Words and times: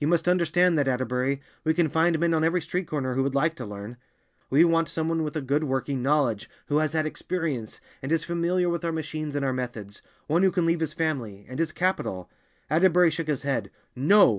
"You 0.00 0.08
must 0.08 0.26
understand 0.26 0.78
that, 0.78 0.88
Atterbury! 0.88 1.42
We 1.62 1.74
can 1.74 1.90
find 1.90 2.18
men 2.18 2.32
on 2.32 2.42
every 2.42 2.62
street 2.62 2.88
corner 2.88 3.12
who 3.12 3.22
would 3.22 3.34
like 3.34 3.54
to 3.56 3.66
learn. 3.66 3.98
We 4.48 4.64
want 4.64 4.88
some 4.88 5.06
one 5.06 5.22
with 5.22 5.36
a 5.36 5.42
good 5.42 5.64
working 5.64 6.00
knowledge, 6.02 6.48
who 6.68 6.78
has 6.78 6.94
had 6.94 7.04
experience, 7.04 7.78
and 8.00 8.10
is 8.10 8.24
familiar 8.24 8.70
with 8.70 8.86
our 8.86 8.90
machines 8.92 9.36
and 9.36 9.44
our 9.44 9.52
methods—one 9.52 10.42
who 10.42 10.50
can 10.50 10.64
leave 10.64 10.80
his 10.80 10.94
family—and 10.94 11.58
has 11.58 11.72
capital—" 11.72 12.30
Atterbury 12.70 13.10
shook 13.10 13.26
his 13.26 13.42
head. 13.42 13.70
"No! 13.94 14.18